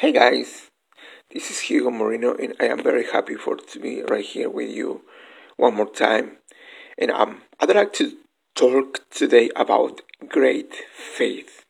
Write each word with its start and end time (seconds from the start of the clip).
Hey 0.00 0.12
guys, 0.12 0.70
this 1.32 1.50
is 1.50 1.58
Hugo 1.58 1.90
Moreno, 1.90 2.32
and 2.36 2.54
I 2.60 2.66
am 2.66 2.84
very 2.84 3.10
happy 3.10 3.34
for 3.34 3.56
to 3.56 3.80
be 3.80 4.00
right 4.02 4.24
here 4.24 4.48
with 4.48 4.70
you 4.70 5.02
one 5.56 5.74
more 5.74 5.90
time. 5.90 6.36
And 6.96 7.10
um, 7.10 7.42
I'd 7.58 7.74
like 7.74 7.94
to 7.94 8.12
talk 8.54 9.00
today 9.10 9.50
about 9.56 10.02
great 10.28 10.72
faith. 10.96 11.64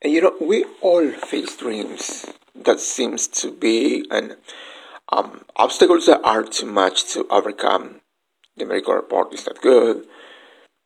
And 0.00 0.14
you 0.14 0.22
know, 0.22 0.34
we 0.40 0.64
all 0.80 1.10
face 1.10 1.54
dreams 1.58 2.24
that 2.54 2.80
seems 2.80 3.28
to 3.42 3.52
be 3.52 4.06
and 4.10 4.36
um, 5.10 5.44
obstacles 5.54 6.06
that 6.06 6.22
are 6.24 6.44
too 6.44 6.64
much 6.64 7.12
to 7.12 7.26
overcome. 7.28 8.00
The 8.56 8.64
medical 8.64 8.94
report 8.94 9.34
is 9.34 9.46
not 9.46 9.60
good, 9.60 10.06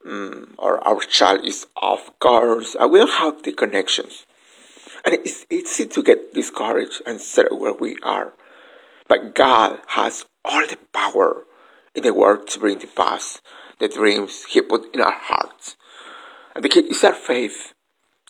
um, 0.05 0.57
or 0.59 0.85
our 0.85 0.98
child 1.03 1.45
is 1.45 1.69
off 1.77 2.11
course. 2.19 2.75
I 2.80 2.87
will 2.87 3.07
have 3.07 3.45
the 3.45 3.53
connections 3.53 4.27
and 5.07 5.14
it's 5.14 5.46
easy 5.48 5.86
to 5.86 6.02
get 6.02 6.34
discouraged 6.34 7.01
and 7.06 7.20
settle 7.20 7.60
where 7.60 7.73
we 7.73 7.97
are. 8.02 8.33
But 9.09 9.37
God 9.37 9.78
has 9.87 10.27
all 10.45 10.66
the 10.66 10.78
power 10.92 11.45
in 11.95 12.02
the 12.02 12.12
world 12.12 12.48
to 12.48 12.59
bring 12.59 12.80
to 12.80 12.88
pass 12.88 13.41
the 13.78 13.88
dreams 13.88 14.45
He 14.48 14.61
put 14.61 14.92
in 14.92 15.00
our 15.00 15.14
hearts. 15.14 15.77
And 16.55 16.64
the 16.64 16.69
key 16.69 16.80
is 16.80 17.05
our 17.05 17.14
faith. 17.14 17.73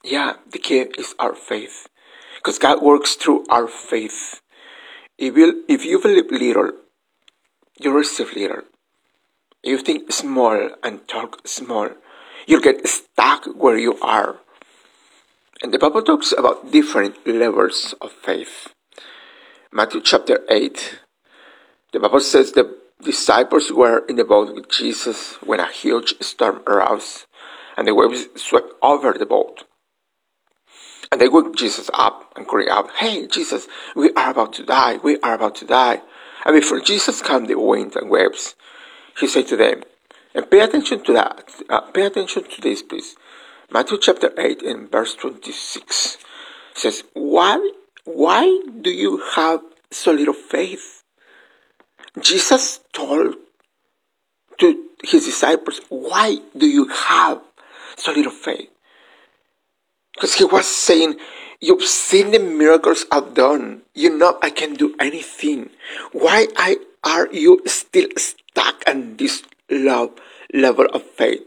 Yeah, 0.04 0.34
the 0.50 0.58
key 0.58 0.84
is 0.98 1.14
our 1.18 1.34
faith. 1.34 1.88
Because 2.36 2.58
God 2.58 2.82
works 2.82 3.14
through 3.14 3.46
our 3.48 3.66
faith. 3.66 4.42
If 5.16 5.34
you, 5.34 5.64
if 5.68 5.84
you 5.86 5.98
believe 5.98 6.30
little, 6.30 6.72
you 7.80 7.90
receive 7.96 8.34
little. 8.34 8.62
If 9.62 9.70
you 9.70 9.78
think 9.78 10.12
small 10.12 10.70
and 10.82 11.08
talk 11.08 11.48
small, 11.48 11.88
you'll 12.46 12.60
get 12.60 12.86
stuck 12.86 13.46
where 13.46 13.78
you 13.78 13.98
are 14.00 14.40
and 15.62 15.72
the 15.72 15.78
Bible 15.78 16.02
talks 16.02 16.32
about 16.32 16.70
different 16.70 17.26
levels 17.26 17.94
of 18.00 18.12
faith. 18.12 18.74
Matthew 19.72 20.00
chapter 20.02 20.40
8, 20.50 21.00
the 21.92 22.00
Bible 22.00 22.20
says 22.20 22.52
the 22.52 22.76
disciples 23.02 23.72
were 23.72 24.04
in 24.06 24.16
the 24.16 24.24
boat 24.24 24.54
with 24.54 24.68
Jesus 24.70 25.34
when 25.42 25.60
a 25.60 25.70
huge 25.70 26.14
storm 26.20 26.62
arose 26.66 27.26
and 27.76 27.86
the 27.86 27.94
waves 27.94 28.26
swept 28.36 28.72
over 28.82 29.12
the 29.12 29.26
boat. 29.26 29.64
And 31.10 31.20
they 31.20 31.28
woke 31.28 31.56
Jesus 31.56 31.90
up 31.94 32.32
and 32.36 32.46
cried 32.46 32.68
out, 32.68 32.90
Hey, 32.98 33.26
Jesus, 33.26 33.68
we 33.94 34.12
are 34.14 34.30
about 34.30 34.52
to 34.54 34.64
die. 34.64 34.96
We 34.96 35.18
are 35.20 35.34
about 35.34 35.54
to 35.56 35.64
die. 35.64 36.02
And 36.44 36.54
before 36.54 36.80
Jesus 36.80 37.22
calmed 37.22 37.48
the 37.48 37.58
wind 37.58 37.96
and 37.96 38.10
waves, 38.10 38.54
he 39.18 39.26
said 39.26 39.46
to 39.48 39.56
them, 39.56 39.82
and 40.34 40.50
pay 40.50 40.60
attention 40.60 41.02
to 41.04 41.12
that. 41.14 41.50
Uh, 41.68 41.80
pay 41.92 42.04
attention 42.04 42.44
to 42.44 42.60
this, 42.60 42.82
please. 42.82 43.16
Matthew 43.70 43.98
chapter 43.98 44.32
8 44.38 44.62
and 44.62 44.90
verse 44.90 45.14
26 45.16 46.18
says, 46.74 47.02
Why, 47.14 47.70
why 48.04 48.60
do 48.80 48.90
you 48.90 49.18
have 49.34 49.60
so 49.90 50.12
little 50.12 50.34
faith? 50.34 51.02
Jesus 52.20 52.80
told 52.92 53.34
to 54.58 54.84
his 55.02 55.24
disciples, 55.24 55.80
Why 55.88 56.38
do 56.56 56.66
you 56.66 56.86
have 56.88 57.40
so 57.96 58.12
little 58.12 58.32
faith? 58.32 58.70
Because 60.14 60.34
he 60.34 60.44
was 60.44 60.66
saying, 60.66 61.16
You've 61.60 61.82
seen 61.82 62.30
the 62.30 62.38
miracles 62.38 63.04
I've 63.10 63.34
done. 63.34 63.82
You 63.94 64.16
know 64.16 64.38
I 64.42 64.50
can 64.50 64.74
do 64.74 64.94
anything. 65.00 65.70
Why 66.12 66.46
are 67.02 67.32
you 67.32 67.62
still 67.66 68.08
stuck 68.16 68.84
on 68.86 69.16
this 69.16 69.42
low 69.70 70.12
level 70.52 70.86
of 70.92 71.02
faith? 71.02 71.42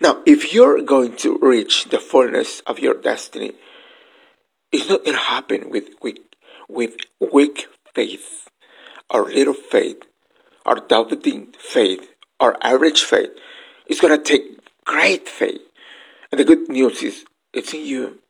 Now, 0.00 0.22
if 0.24 0.54
you're 0.54 0.80
going 0.80 1.16
to 1.16 1.38
reach 1.42 1.90
the 1.90 1.98
fullness 1.98 2.60
of 2.60 2.78
your 2.78 2.94
destiny, 2.94 3.52
it's 4.72 4.88
not 4.88 5.04
going 5.04 5.16
to 5.16 5.22
happen 5.22 5.68
with 5.68 5.90
weak, 6.00 6.36
with 6.68 6.96
weak 7.32 7.66
faith, 7.94 8.48
or 9.10 9.24
little 9.24 9.54
faith, 9.54 10.02
or 10.64 10.76
doubting 10.76 11.52
faith, 11.58 12.14
or 12.38 12.56
average 12.62 13.02
faith. 13.02 13.30
It's 13.86 14.00
going 14.00 14.16
to 14.16 14.24
take 14.24 14.42
great 14.84 15.28
faith. 15.28 15.60
And 16.32 16.38
the 16.38 16.44
good 16.44 16.68
news 16.68 17.02
is, 17.02 17.24
it's 17.52 17.74
in 17.74 17.84
you. 17.84 18.20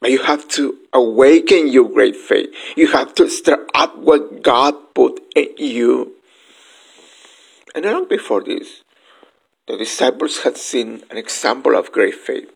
But 0.00 0.12
you 0.12 0.22
have 0.22 0.48
to 0.50 0.78
awaken 0.92 1.68
your 1.68 1.88
great 1.88 2.16
faith. 2.16 2.50
You 2.76 2.86
have 2.92 3.14
to 3.16 3.28
stir 3.28 3.66
up 3.74 3.98
what 3.98 4.42
God 4.42 4.74
put 4.94 5.20
in 5.34 5.48
you. 5.58 6.14
And 7.74 7.84
long 7.84 8.08
before 8.08 8.42
this, 8.42 8.84
the 9.68 9.76
disciples 9.76 10.38
had 10.44 10.56
seen 10.56 11.02
an 11.10 11.18
example 11.18 11.76
of 11.76 11.92
great 11.92 12.14
faith. 12.14 12.50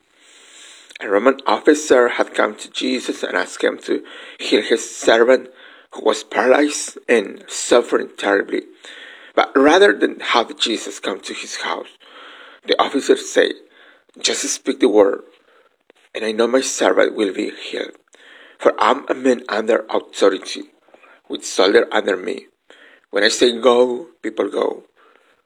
A 1.00 1.08
Roman 1.08 1.38
officer 1.46 2.08
had 2.08 2.34
come 2.34 2.54
to 2.56 2.70
Jesus 2.70 3.22
and 3.22 3.36
asked 3.36 3.62
him 3.62 3.78
to 3.84 4.02
heal 4.38 4.62
his 4.62 4.96
servant 4.96 5.50
who 5.92 6.04
was 6.04 6.24
paralyzed 6.24 6.98
and 7.08 7.44
suffering 7.48 8.08
terribly. 8.16 8.62
But 9.34 9.52
rather 9.56 9.92
than 9.92 10.20
have 10.20 10.58
Jesus 10.58 11.00
come 11.00 11.20
to 11.20 11.34
his 11.34 11.56
house, 11.56 11.88
the 12.66 12.80
officer 12.80 13.16
said, 13.16 13.52
Just 14.18 14.42
speak 14.48 14.80
the 14.80 14.88
word, 14.88 15.22
and 16.14 16.24
I 16.24 16.32
know 16.32 16.46
my 16.46 16.60
servant 16.60 17.14
will 17.14 17.34
be 17.34 17.50
healed. 17.50 17.96
For 18.58 18.72
I'm 18.78 19.04
a 19.08 19.14
man 19.14 19.42
under 19.48 19.84
authority, 19.90 20.70
with 21.28 21.44
soldiers 21.44 21.86
under 21.90 22.16
me. 22.16 22.46
When 23.10 23.24
I 23.24 23.28
say 23.28 23.58
go, 23.60 24.06
people 24.22 24.48
go. 24.48 24.84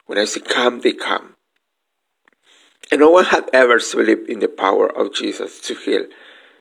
When 0.04 0.18
I 0.18 0.26
say 0.26 0.40
come, 0.40 0.80
they 0.80 0.92
come. 0.92 1.35
And 2.90 3.00
no 3.00 3.10
one 3.10 3.24
had 3.24 3.50
ever 3.52 3.78
believed 3.78 4.28
in 4.28 4.38
the 4.38 4.48
power 4.48 4.86
of 4.86 5.12
Jesus 5.12 5.60
to 5.62 5.74
heal 5.74 6.06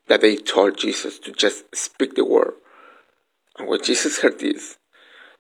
that 0.08 0.22
they 0.22 0.36
told 0.36 0.78
Jesus 0.78 1.20
to 1.20 1.32
just 1.32 1.76
speak 1.76 2.16
the 2.16 2.26
word. 2.26 2.54
And 3.58 3.68
when 3.68 3.84
Jesus 3.84 4.20
heard 4.20 4.40
this, 4.40 4.78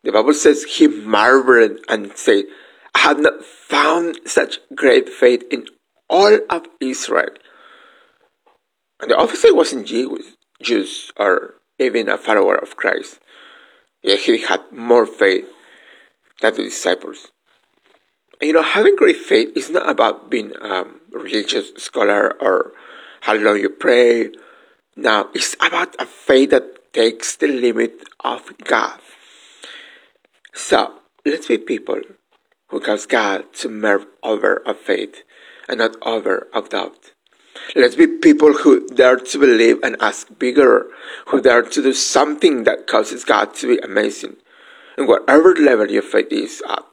the 0.03 0.11
Bible 0.11 0.33
says 0.33 0.63
he 0.63 0.87
marveled 0.87 1.79
and 1.89 2.15
said, 2.15 2.45
I 2.93 2.99
have 2.99 3.19
not 3.19 3.43
found 3.43 4.19
such 4.25 4.59
great 4.73 5.09
faith 5.09 5.43
in 5.49 5.65
all 6.07 6.39
of 6.49 6.67
Israel. 6.79 7.29
And 9.01 9.11
the 9.11 9.17
officer 9.17 9.53
wasn't 9.53 9.87
Jewish, 9.87 10.25
Jews 10.61 11.11
or 11.17 11.55
even 11.79 12.07
a 12.07 12.17
follower 12.17 12.55
of 12.55 12.77
Christ. 12.77 13.19
Yet 14.01 14.19
he 14.19 14.41
had 14.41 14.61
more 14.71 15.05
faith 15.05 15.47
than 16.41 16.55
the 16.55 16.63
disciples 16.63 17.31
you 18.45 18.53
know, 18.53 18.61
having 18.61 18.95
great 18.95 19.17
faith 19.17 19.55
is 19.55 19.69
not 19.69 19.89
about 19.89 20.29
being 20.29 20.53
a 20.61 20.85
religious 21.11 21.71
scholar 21.77 22.35
or 22.41 22.73
how 23.21 23.33
long 23.33 23.57
you 23.57 23.69
pray. 23.69 24.29
Now, 24.95 25.29
it's 25.33 25.55
about 25.59 25.95
a 25.99 26.05
faith 26.05 26.51
that 26.51 26.93
takes 26.93 27.35
the 27.35 27.47
limit 27.47 28.03
of 28.23 28.51
God. 28.63 28.99
So, 30.53 30.99
let's 31.25 31.47
be 31.47 31.57
people 31.57 32.01
who 32.67 32.79
cause 32.79 33.05
God 33.05 33.51
to 33.55 33.69
move 33.69 34.05
over 34.23 34.57
of 34.65 34.77
faith 34.79 35.23
and 35.67 35.79
not 35.79 35.95
over 36.03 36.47
of 36.53 36.69
doubt. 36.69 37.11
Let's 37.75 37.95
be 37.95 38.07
people 38.07 38.53
who 38.53 38.87
dare 38.87 39.17
to 39.17 39.39
believe 39.39 39.81
and 39.81 39.95
ask 39.99 40.27
bigger, 40.37 40.87
who 41.27 41.41
dare 41.41 41.63
to 41.63 41.81
do 41.81 41.93
something 41.93 42.63
that 42.63 42.85
causes 42.87 43.23
God 43.23 43.55
to 43.55 43.67
be 43.75 43.79
amazing. 43.79 44.35
And 44.97 45.07
whatever 45.07 45.55
level 45.55 45.89
your 45.89 46.03
faith 46.03 46.27
is 46.31 46.61
at, 46.69 46.85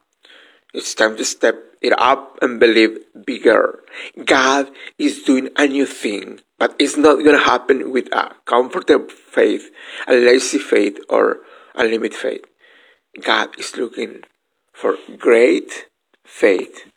it's 0.73 0.95
time 0.95 1.17
to 1.17 1.25
step 1.25 1.55
it 1.81 1.93
up 1.99 2.39
and 2.41 2.59
believe 2.59 2.97
bigger. 3.25 3.83
God 4.25 4.71
is 4.97 5.23
doing 5.23 5.49
a 5.55 5.67
new 5.67 5.85
thing, 5.85 6.39
but 6.57 6.75
it's 6.79 6.97
not 6.97 7.23
going 7.23 7.37
to 7.37 7.43
happen 7.43 7.91
with 7.91 8.11
a 8.13 8.33
comfortable 8.45 9.09
faith, 9.09 9.69
a 10.07 10.13
lazy 10.13 10.57
faith, 10.57 10.97
or 11.09 11.39
a 11.75 11.83
limited 11.83 12.15
faith. 12.15 12.45
God 13.21 13.57
is 13.59 13.77
looking 13.77 14.23
for 14.71 14.97
great 15.17 15.87
faith. 16.25 16.89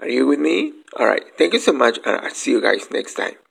Are 0.00 0.08
you 0.08 0.26
with 0.26 0.40
me? 0.40 0.72
All 0.96 1.06
right. 1.06 1.22
Thank 1.36 1.52
you 1.52 1.60
so 1.60 1.72
much, 1.72 1.98
and 2.04 2.16
I'll 2.16 2.30
see 2.30 2.52
you 2.52 2.62
guys 2.62 2.90
next 2.90 3.14
time. 3.14 3.34